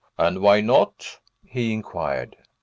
[0.17, 2.35] "And why not?" he inquired.